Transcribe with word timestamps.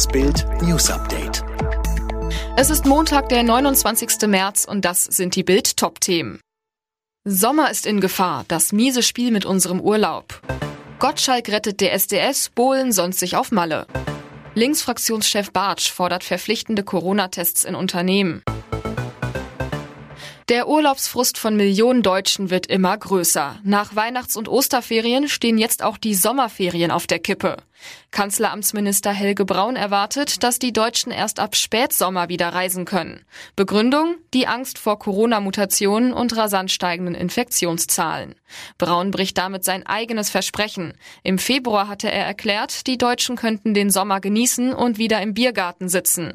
Das 0.00 0.08
Bild 0.08 0.46
News 0.62 0.88
Update. 0.88 1.44
Es 2.56 2.70
ist 2.70 2.86
Montag, 2.86 3.28
der 3.28 3.42
29. 3.42 4.28
März 4.28 4.64
und 4.64 4.86
das 4.86 5.04
sind 5.04 5.36
die 5.36 5.42
Bild 5.42 5.76
Top-Themen. 5.76 6.40
Sommer 7.26 7.70
ist 7.70 7.84
in 7.84 8.00
Gefahr, 8.00 8.46
das 8.48 8.72
miese 8.72 9.02
Spiel 9.02 9.30
mit 9.30 9.44
unserem 9.44 9.78
Urlaub. 9.78 10.40
Gottschalk 11.00 11.50
rettet 11.50 11.82
der 11.82 11.92
SDS, 11.92 12.48
Bohlen 12.48 12.92
sonst 12.92 13.18
sich 13.18 13.36
auf 13.36 13.52
Malle. 13.52 13.86
Linksfraktionschef 14.54 15.52
Bartsch 15.52 15.90
fordert 15.90 16.24
verpflichtende 16.24 16.82
Corona-Tests 16.82 17.64
in 17.64 17.74
Unternehmen. 17.74 18.42
Der 20.48 20.66
Urlaubsfrust 20.66 21.36
von 21.36 21.56
Millionen 21.56 22.02
Deutschen 22.02 22.48
wird 22.48 22.66
immer 22.68 22.96
größer. 22.96 23.58
Nach 23.64 23.94
Weihnachts- 23.94 24.36
und 24.36 24.48
Osterferien 24.48 25.28
stehen 25.28 25.58
jetzt 25.58 25.82
auch 25.82 25.98
die 25.98 26.14
Sommerferien 26.14 26.90
auf 26.90 27.06
der 27.06 27.18
Kippe. 27.18 27.58
Kanzleramtsminister 28.10 29.12
Helge 29.12 29.44
Braun 29.44 29.76
erwartet, 29.76 30.42
dass 30.42 30.58
die 30.58 30.72
Deutschen 30.72 31.12
erst 31.12 31.38
ab 31.38 31.54
Spätsommer 31.54 32.28
wieder 32.28 32.48
reisen 32.48 32.84
können. 32.84 33.24
Begründung? 33.56 34.16
Die 34.34 34.46
Angst 34.46 34.78
vor 34.78 34.98
Corona-Mutationen 34.98 36.12
und 36.12 36.36
rasant 36.36 36.70
steigenden 36.70 37.14
Infektionszahlen. 37.14 38.34
Braun 38.78 39.12
bricht 39.12 39.38
damit 39.38 39.64
sein 39.64 39.86
eigenes 39.86 40.30
Versprechen. 40.30 40.94
Im 41.22 41.38
Februar 41.38 41.86
hatte 41.86 42.10
er 42.10 42.26
erklärt, 42.26 42.86
die 42.86 42.98
Deutschen 42.98 43.36
könnten 43.36 43.74
den 43.74 43.90
Sommer 43.90 44.20
genießen 44.20 44.72
und 44.72 44.98
wieder 44.98 45.22
im 45.22 45.34
Biergarten 45.34 45.88
sitzen. 45.88 46.32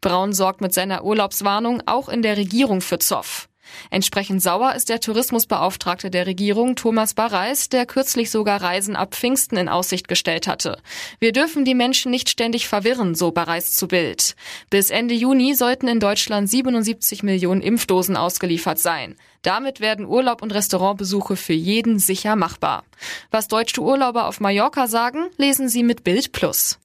Braun 0.00 0.32
sorgt 0.32 0.62
mit 0.62 0.72
seiner 0.72 1.04
Urlaubswarnung 1.04 1.82
auch 1.84 2.08
in 2.08 2.22
der 2.22 2.38
Regierung 2.38 2.80
für 2.80 2.98
Zoff. 2.98 3.49
Entsprechend 3.90 4.42
sauer 4.42 4.74
ist 4.74 4.88
der 4.88 5.00
Tourismusbeauftragte 5.00 6.10
der 6.10 6.26
Regierung 6.26 6.76
Thomas 6.76 7.14
Barreis, 7.14 7.68
der 7.68 7.86
kürzlich 7.86 8.30
sogar 8.30 8.62
Reisen 8.62 8.96
ab 8.96 9.14
Pfingsten 9.14 9.56
in 9.56 9.68
Aussicht 9.68 10.08
gestellt 10.08 10.46
hatte. 10.46 10.78
Wir 11.18 11.32
dürfen 11.32 11.64
die 11.64 11.74
Menschen 11.74 12.10
nicht 12.10 12.28
ständig 12.28 12.68
verwirren, 12.68 13.14
so 13.14 13.30
Barreis 13.30 13.72
zu 13.72 13.88
Bild. 13.88 14.34
Bis 14.70 14.90
Ende 14.90 15.14
Juni 15.14 15.54
sollten 15.54 15.88
in 15.88 16.00
Deutschland 16.00 16.48
77 16.48 17.22
Millionen 17.22 17.62
Impfdosen 17.62 18.16
ausgeliefert 18.16 18.78
sein. 18.78 19.16
Damit 19.42 19.80
werden 19.80 20.04
Urlaub 20.04 20.42
und 20.42 20.52
Restaurantbesuche 20.52 21.36
für 21.36 21.54
jeden 21.54 21.98
sicher 21.98 22.36
machbar. 22.36 22.84
Was 23.30 23.48
deutsche 23.48 23.80
Urlauber 23.80 24.26
auf 24.26 24.40
Mallorca 24.40 24.86
sagen, 24.86 25.30
lesen 25.36 25.68
Sie 25.68 25.82
mit 25.82 26.04
Bild 26.04 26.32
Plus. 26.32 26.78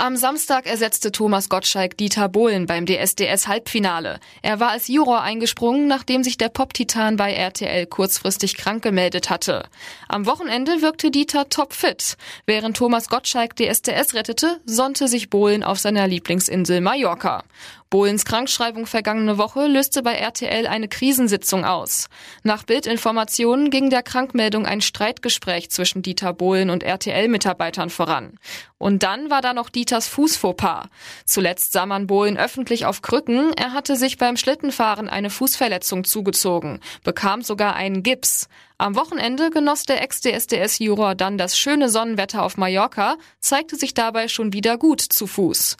Am 0.00 0.16
Samstag 0.16 0.66
ersetzte 0.66 1.10
Thomas 1.10 1.48
Gottschalk 1.48 1.96
Dieter 1.96 2.28
Bohlen 2.28 2.66
beim 2.66 2.86
DSDS 2.86 3.48
Halbfinale. 3.48 4.20
Er 4.42 4.60
war 4.60 4.70
als 4.70 4.86
Juror 4.86 5.22
eingesprungen, 5.22 5.88
nachdem 5.88 6.22
sich 6.22 6.38
der 6.38 6.50
Pop-Titan 6.50 7.16
bei 7.16 7.32
RTL 7.32 7.84
kurzfristig 7.86 8.56
krank 8.56 8.84
gemeldet 8.84 9.28
hatte. 9.28 9.64
Am 10.06 10.24
Wochenende 10.26 10.82
wirkte 10.82 11.10
Dieter 11.10 11.48
topfit. 11.48 12.16
Während 12.46 12.76
Thomas 12.76 13.08
Gottschalk 13.08 13.56
DSDS 13.56 14.14
rettete, 14.14 14.60
sonnte 14.66 15.08
sich 15.08 15.30
Bohlen 15.30 15.64
auf 15.64 15.80
seiner 15.80 16.06
Lieblingsinsel 16.06 16.80
Mallorca. 16.80 17.42
Bohlens 17.90 18.26
Krankschreibung 18.26 18.84
vergangene 18.84 19.38
Woche 19.38 19.66
löste 19.66 20.02
bei 20.02 20.12
RTL 20.12 20.66
eine 20.66 20.88
Krisensitzung 20.88 21.64
aus. 21.64 22.08
Nach 22.42 22.62
Bildinformationen 22.62 23.70
ging 23.70 23.88
der 23.88 24.02
Krankmeldung 24.02 24.66
ein 24.66 24.82
Streitgespräch 24.82 25.70
zwischen 25.70 26.02
Dieter 26.02 26.34
Bohlen 26.34 26.68
und 26.68 26.82
RTL-Mitarbeitern 26.82 27.88
voran. 27.88 28.38
Und 28.78 29.02
dann 29.02 29.28
war 29.28 29.42
da 29.42 29.52
noch 29.52 29.70
Dieters 29.70 30.08
Fußfauxpas. 30.08 30.86
Zuletzt 31.24 31.72
sah 31.72 31.84
man 31.84 32.06
Bohlen 32.06 32.38
öffentlich 32.38 32.86
auf 32.86 33.02
Krücken. 33.02 33.52
Er 33.54 33.72
hatte 33.72 33.96
sich 33.96 34.18
beim 34.18 34.36
Schlittenfahren 34.36 35.08
eine 35.08 35.30
Fußverletzung 35.30 36.04
zugezogen, 36.04 36.80
bekam 37.02 37.42
sogar 37.42 37.74
einen 37.74 38.04
Gips. 38.04 38.48
Am 38.78 38.94
Wochenende 38.94 39.50
genoss 39.50 39.82
der 39.82 40.00
Ex-DSDS-Juror 40.02 41.16
dann 41.16 41.36
das 41.36 41.58
schöne 41.58 41.88
Sonnenwetter 41.88 42.44
auf 42.44 42.56
Mallorca, 42.56 43.16
zeigte 43.40 43.74
sich 43.74 43.92
dabei 43.92 44.28
schon 44.28 44.52
wieder 44.52 44.78
gut 44.78 45.00
zu 45.00 45.26
Fuß. 45.26 45.76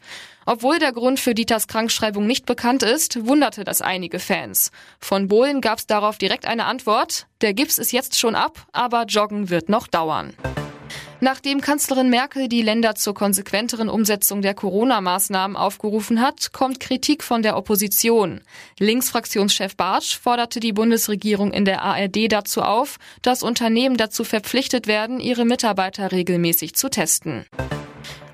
Obwohl 0.46 0.78
der 0.80 0.92
Grund 0.92 1.20
für 1.20 1.34
Dieters 1.34 1.68
Krankschreibung 1.68 2.26
nicht 2.26 2.46
bekannt 2.46 2.82
ist, 2.82 3.26
wunderte 3.26 3.62
das 3.62 3.82
einige 3.82 4.18
Fans. 4.18 4.72
Von 4.98 5.28
Bohlen 5.28 5.60
gab 5.60 5.78
es 5.78 5.86
darauf 5.86 6.18
direkt 6.18 6.46
eine 6.46 6.64
Antwort, 6.64 7.26
der 7.42 7.54
Gips 7.54 7.78
ist 7.78 7.92
jetzt 7.92 8.18
schon 8.18 8.34
ab, 8.34 8.66
aber 8.72 9.04
Joggen 9.04 9.50
wird 9.50 9.68
noch 9.68 9.86
dauern. 9.86 10.34
Nachdem 11.20 11.60
Kanzlerin 11.60 12.10
Merkel 12.10 12.48
die 12.48 12.62
Länder 12.62 12.94
zur 12.94 13.12
konsequenteren 13.12 13.88
Umsetzung 13.88 14.40
der 14.40 14.54
Corona-Maßnahmen 14.54 15.56
aufgerufen 15.56 16.20
hat, 16.20 16.52
kommt 16.52 16.78
Kritik 16.78 17.24
von 17.24 17.42
der 17.42 17.56
Opposition. 17.56 18.40
Linksfraktionschef 18.78 19.76
Bartsch 19.76 20.16
forderte 20.16 20.60
die 20.60 20.72
Bundesregierung 20.72 21.52
in 21.52 21.64
der 21.64 21.82
ARD 21.82 22.30
dazu 22.30 22.62
auf, 22.62 22.98
dass 23.22 23.42
Unternehmen 23.42 23.96
dazu 23.96 24.22
verpflichtet 24.22 24.86
werden, 24.86 25.18
ihre 25.18 25.44
Mitarbeiter 25.44 26.12
regelmäßig 26.12 26.76
zu 26.76 26.88
testen. 26.88 27.46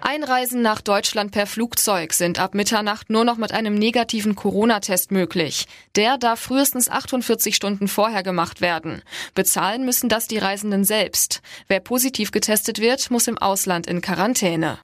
Einreisen 0.06 0.60
nach 0.60 0.82
Deutschland 0.82 1.32
per 1.32 1.46
Flugzeug 1.46 2.12
sind 2.12 2.38
ab 2.38 2.54
Mitternacht 2.54 3.08
nur 3.08 3.24
noch 3.24 3.38
mit 3.38 3.52
einem 3.52 3.74
negativen 3.74 4.34
Corona-Test 4.34 5.10
möglich. 5.10 5.66
Der 5.96 6.18
darf 6.18 6.40
frühestens 6.40 6.90
48 6.90 7.56
Stunden 7.56 7.88
vorher 7.88 8.22
gemacht 8.22 8.60
werden. 8.60 9.00
Bezahlen 9.34 9.86
müssen 9.86 10.10
das 10.10 10.28
die 10.28 10.36
Reisenden 10.36 10.84
selbst. 10.84 11.40
Wer 11.68 11.80
positiv 11.80 12.32
getestet 12.32 12.80
wird, 12.80 13.10
muss 13.10 13.28
im 13.28 13.38
Ausland 13.38 13.86
in 13.86 14.02
Quarantäne. 14.02 14.78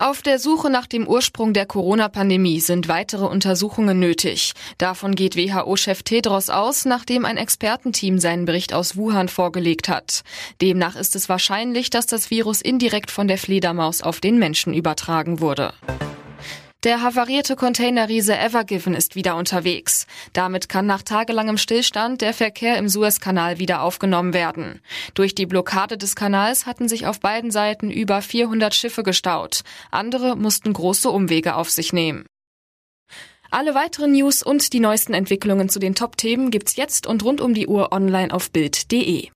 Auf 0.00 0.22
der 0.22 0.38
Suche 0.38 0.70
nach 0.70 0.86
dem 0.86 1.08
Ursprung 1.08 1.52
der 1.52 1.66
Corona-Pandemie 1.66 2.60
sind 2.60 2.86
weitere 2.86 3.24
Untersuchungen 3.24 3.98
nötig. 3.98 4.52
Davon 4.78 5.16
geht 5.16 5.34
WHO-Chef 5.34 6.04
Tedros 6.04 6.50
aus, 6.50 6.84
nachdem 6.84 7.24
ein 7.24 7.36
Expertenteam 7.36 8.20
seinen 8.20 8.44
Bericht 8.44 8.72
aus 8.72 8.96
Wuhan 8.96 9.28
vorgelegt 9.28 9.88
hat. 9.88 10.22
Demnach 10.62 10.94
ist 10.94 11.16
es 11.16 11.28
wahrscheinlich, 11.28 11.90
dass 11.90 12.06
das 12.06 12.30
Virus 12.30 12.60
indirekt 12.60 13.10
von 13.10 13.26
der 13.26 13.38
Fledermaus 13.38 14.00
auf 14.00 14.20
den 14.20 14.38
Menschen 14.38 14.72
übertragen 14.72 15.40
wurde. 15.40 15.74
Der 16.84 17.02
havarierte 17.02 17.56
Containerriese 17.56 18.38
Evergiven 18.38 18.94
ist 18.94 19.16
wieder 19.16 19.34
unterwegs. 19.34 20.06
Damit 20.32 20.68
kann 20.68 20.86
nach 20.86 21.02
tagelangem 21.02 21.58
Stillstand 21.58 22.20
der 22.20 22.32
Verkehr 22.32 22.78
im 22.78 22.88
Suezkanal 22.88 23.58
wieder 23.58 23.82
aufgenommen 23.82 24.32
werden. 24.32 24.80
Durch 25.14 25.34
die 25.34 25.46
Blockade 25.46 25.98
des 25.98 26.14
Kanals 26.14 26.66
hatten 26.66 26.88
sich 26.88 27.08
auf 27.08 27.18
beiden 27.18 27.50
Seiten 27.50 27.90
über 27.90 28.22
400 28.22 28.72
Schiffe 28.76 29.02
gestaut. 29.02 29.62
Andere 29.90 30.36
mussten 30.36 30.72
große 30.72 31.10
Umwege 31.10 31.56
auf 31.56 31.68
sich 31.68 31.92
nehmen. 31.92 32.26
Alle 33.50 33.74
weiteren 33.74 34.12
News 34.12 34.44
und 34.44 34.72
die 34.72 34.78
neuesten 34.78 35.14
Entwicklungen 35.14 35.68
zu 35.68 35.80
den 35.80 35.96
Top-Themen 35.96 36.52
gibt's 36.52 36.76
jetzt 36.76 37.08
und 37.08 37.24
rund 37.24 37.40
um 37.40 37.54
die 37.54 37.66
Uhr 37.66 37.90
online 37.90 38.32
auf 38.32 38.52
Bild.de. 38.52 39.30